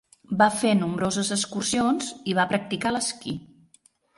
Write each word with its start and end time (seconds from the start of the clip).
Va 0.37 0.45
fer 0.61 0.71
nombroses 0.77 1.29
excursions 1.35 2.09
i 2.33 2.37
va 2.41 2.47
practicar 2.55 2.95
l'esquí. 2.97 3.37